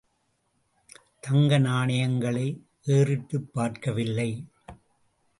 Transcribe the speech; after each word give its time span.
தங்க 1.19 1.57
நாணயங்களை 1.57 2.47
ஏறிட்டும் 2.87 3.45
பார்க்கவில்லை! 3.53 4.29